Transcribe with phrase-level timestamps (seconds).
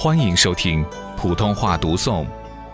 [0.00, 0.84] 欢迎收听
[1.16, 2.24] 普通话读诵《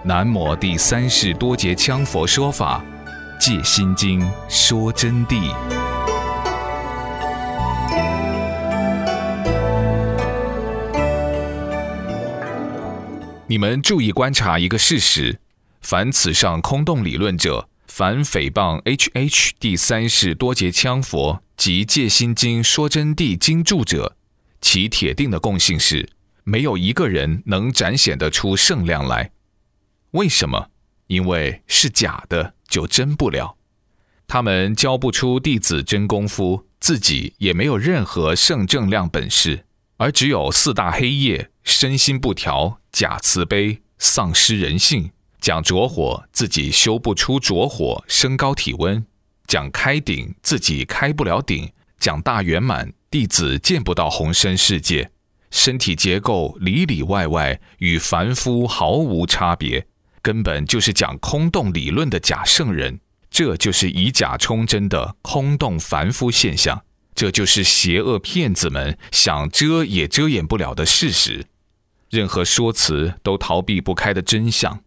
[0.05, 2.85] 南摩第三世多杰羌佛说法
[3.41, 5.51] 戒心经说真谛》。
[13.47, 15.41] 你们注意观察一个事实：
[15.80, 24.15] 凡此上空洞理论者，凡诽谤 H H 第三世多杰羌佛及戒心经说真谛经注者，
[24.61, 26.06] 其铁定的共性是，
[26.45, 29.33] 没有一个人能展显得出圣量来。
[30.12, 30.71] 为什么？
[31.09, 33.57] 因为是假的，就真不了。
[34.27, 39.66] 他们教不出弟子真功夫，自己也没有任何圣正量本事，
[39.99, 45.11] 而只有四大黑夜，身心不调，假慈悲，丧失人性。
[45.41, 49.05] 讲着火，自己修不出着火，升高体温；
[49.47, 51.69] 讲开顶，自己开不了顶；
[51.99, 55.11] 讲大圆满，弟子见不到红身世界，
[55.55, 59.87] 身体结构里里外外与凡夫毫无差别，
[60.21, 62.99] 根本就是讲空洞理论的假圣人。
[63.30, 66.83] 这就是以假充真的空洞凡夫现象，
[67.15, 71.47] 这就是邪恶骗子们想遮也遮掩不了的事实，
[72.11, 74.81] 任何说辞都逃避不开的真相。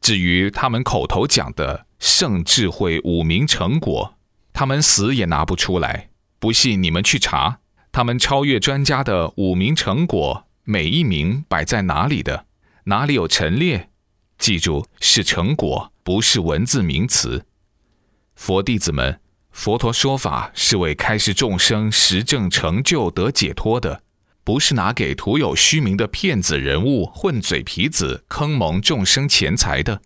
[0.00, 4.14] 至于他们口头讲的圣智慧五明成果，
[4.52, 6.10] 他们死也拿不出来。
[6.38, 7.58] 不信你们去查，
[7.92, 12.46] 他们超越专家的五名成果，每一名摆在哪里的，
[12.84, 13.90] 哪里有陈列？
[14.38, 17.44] 记住，是成果，不是文字名词。
[18.34, 24.02] 佛弟子们，佛陀说法是为开示众生实证成就得解脱的，
[24.44, 30.00] 不是拿给徒有虚名的骗子人物、混嘴皮子坑蒙众生钱财的。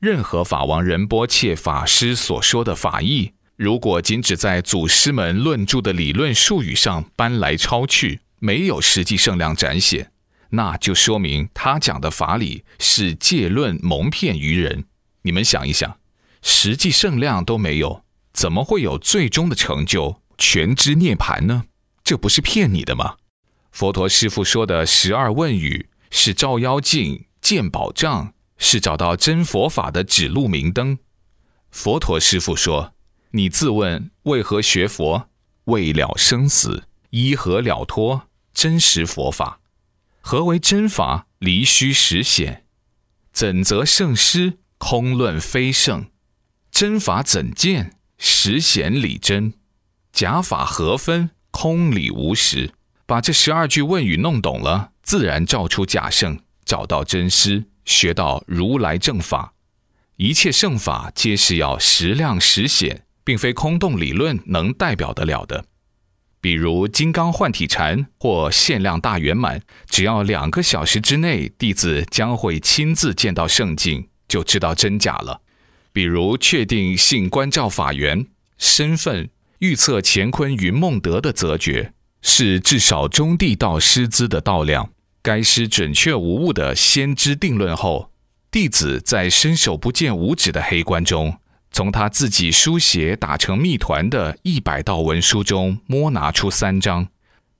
[0.00, 10.12] 任何法王仁波切法师所说的法义，如果仅只在祖师们论著的理论术语上搬来抄去，没有实际圣量展现，
[10.50, 14.84] 那就说明他讲的法理是借论蒙骗愚人。
[15.22, 15.98] 你们想一想。
[16.42, 21.64] 实际圣量都没有，怎么会有最终的成就全知涅盘呢？
[22.04, 23.16] 这不是骗你的吗？
[23.72, 30.98] 佛陀师父说的十二问语是照妖镜、见宝藏，是找到真佛法的指路明灯。
[31.70, 32.94] 佛陀师父说
[33.36, 35.28] ：“你自问为何学佛？
[35.64, 38.28] 为了生死，依何了脱？
[38.54, 39.60] 真实佛法，
[40.22, 41.26] 何为真法？
[41.38, 42.64] 离虚实显，
[43.34, 44.54] 怎则圣师？
[44.78, 46.06] 空论非圣。”
[46.72, 47.98] 真法怎见？
[48.16, 49.52] 实显理真，
[50.14, 51.28] 假法何分？
[51.50, 52.72] 空理无实。
[53.04, 59.52] 把这十二句问语弄懂了，自然照出假圣，找到真师，学到如来正法。
[60.16, 65.64] 一切圣法皆是要实量实显，并非空洞理论能代表得了的。
[66.40, 69.60] 比如金刚换体禅或限量大圆满，
[69.90, 75.40] 只要两个小时之内，弟子将会亲自见到圣境，就知道真假了。
[75.92, 78.28] 比如确定性关照法缘
[78.58, 79.28] 身份，
[79.58, 81.92] 预测乾坤云梦德的则觉，
[82.22, 84.90] 是至少中地道师资的道量。
[85.20, 88.12] 该师准确无误的先知定论后，
[88.52, 91.38] 弟子在伸手不见五指的黑关中，
[91.76, 97.08] 从他自己书写打成密团的一百道文书中摸拿出三张，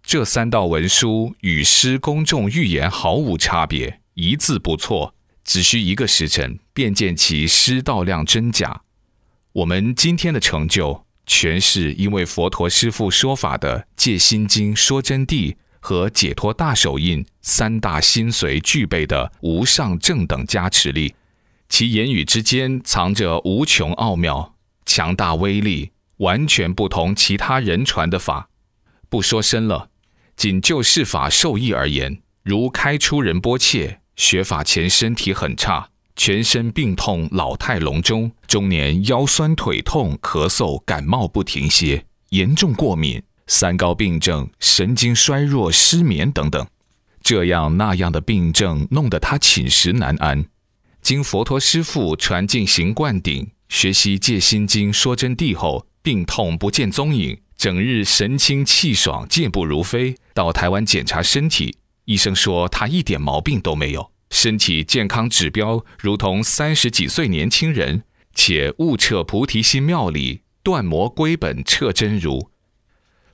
[0.02, 5.14] 这三道文书与师公众预言毫无差别，一字不错。
[5.44, 8.80] 只需一个时辰，便见其师道量真假。
[9.52, 21.14] 我们今天的成就，全是因为佛陀师父说法的《戒心经》说真谛和解脱大手印三大心髓具备的无上正等加持力。
[21.68, 24.54] 其言语之间藏着无穷奥妙，
[24.84, 28.48] 强大威力，完全不同其他人传的法。
[29.08, 29.90] 不说深了，
[30.36, 34.00] 仅就释法受益而言，如开出仁波切。
[34.16, 46.66] 学法前身体很差，全身病痛，老态龙钟，中年腰酸腿痛，咳嗽感冒不停歇，严重过敏，三高病症，神经衰弱，失眠等等，
[47.22, 50.46] 这样那样的病症弄得他寝食难安。
[51.06, 60.16] 经佛陀师父传进行灌顶，学习戒心经说真谛后，病痛不见踪影，整日神清气爽，健步如飞。
[60.34, 61.76] 到台湾检查身体。
[62.06, 68.02] 医生说他一点毛病都没有，身体健康指标如同三十几岁年轻人，
[68.34, 72.50] 且悟彻菩提心妙理，断魔归本彻真如。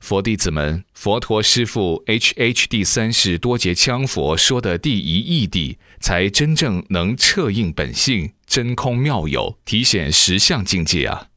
[0.03, 11.29] 佛弟子们，佛陀师父 H H 第三世多杰羌佛说的第一义谛，才真正能彻应本性，真空妙有，体显实相境界啊！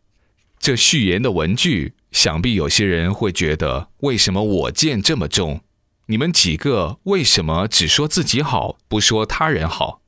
[0.57, 5.61] 这序言的文句，想必有些人会觉得，为什么我见这么重？
[6.07, 10.01] 你们几个为什么只说自己好，不说他人好？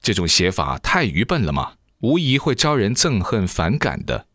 [0.00, 1.72] 这种写法太愚笨了吗？
[2.02, 4.28] 无疑会招人憎恨反感的。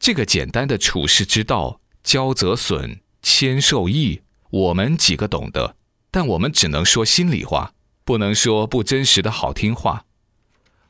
[0.00, 5.76] 这个简单的处世之道，交则损，谦受益，我们几个懂得，
[6.10, 7.72] 但我们只能说心里话，
[8.04, 10.04] 不能说不真实的好听话。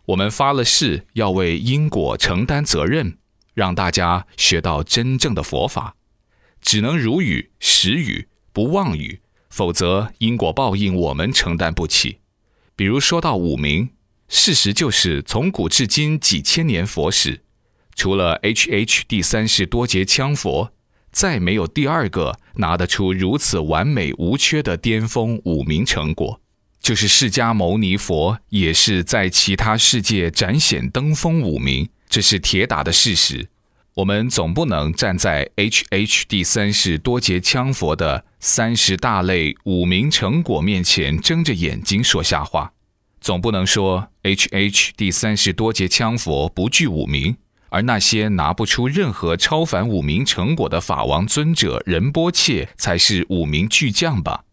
[0.07, 3.19] 我们发了誓要为因果承担责任，
[3.55, 5.95] 让大家学到真正的佛法，
[6.61, 9.21] 只能如语实语，不妄语。
[9.49, 12.19] 否则，因果报应我们承担不起。
[12.75, 13.91] 比如说到五明，
[14.27, 17.45] 事实就是从古至今几千年佛史，
[17.95, 20.73] 除了 H H 第三世多劫羌佛，
[21.15, 26.41] 再没有第二个拿得出如此完美无缺的巅峰五明成果。
[26.81, 33.49] 就是释迦牟尼佛也是在其他世界展显登峰五明，这是铁打的事实。
[33.95, 42.73] 我们总不能站在 H H 第三世多劫羌佛的三十大类五明成果面前睁着眼睛说瞎话，
[43.21, 47.37] 总不能说 H H 第三世多劫羌佛不具五明，
[47.75, 54.45] 而那些拿不出任何超凡五明成果的法王尊者仁波切才是五明巨匠吧？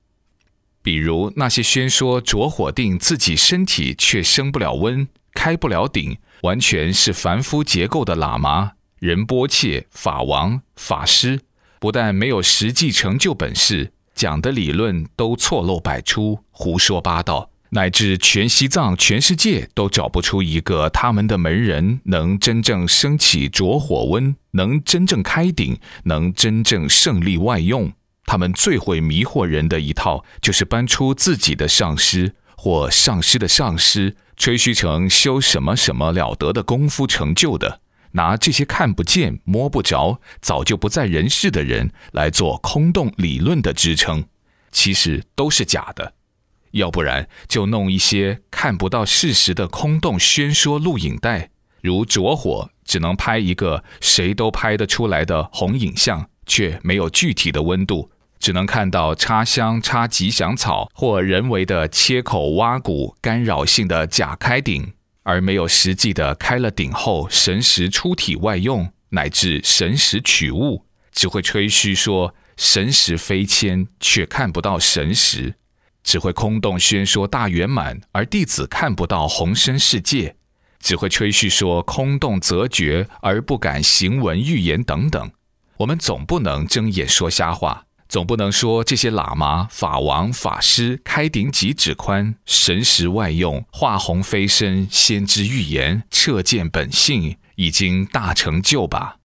[0.82, 8.72] 比如那些宣说着火定自己身体却升不了温、开不了顶，完全是凡夫结构的喇嘛。
[8.98, 11.42] 仁波切、法王、法师，
[11.80, 27.94] 不但没有实际成就本事，讲的理论都错漏百出，胡说八道，乃至全西藏、全世界都找不出一个他们的门人能真正升起着火温，能真正开顶，能真正胜利外用。
[28.26, 37.80] 他们最会迷惑人的一套，就是搬出自己的上师或上师的上师，吹嘘成修什么什么了得的功夫成就的。
[38.12, 44.26] 拿这些看不见、摸不着、早就不在人世的人来做空洞理论的支撑，
[44.74, 46.14] 其实都是假的。
[46.72, 51.50] 要不然就弄一些看不到事实的空洞宣说录影带，
[51.82, 64.94] 如着火只能拍一个谁都拍得出来的红影像，却没有具体的温度，只能看到插香、插吉祥草或人为的切口挖骨干扰性的假开顶。
[65.24, 75.54] 而没有实际的开了顶后神识出体外用，乃至神识取物，只会吹嘘说神识飞迁，却看不到神识；
[76.03, 80.33] 只会空洞宣说大圆满，而弟子看不到红身世界；
[80.80, 85.31] 只会吹嘘说空洞则觉，而不敢行文预言等等。
[85.77, 87.86] 我们总不能睁眼说瞎话。
[88.09, 99.15] 总不能说这些喇嘛、法王、法师开顶几指宽，神识外用，化虹飞升，先知预言，彻见本性，已经大成就吧。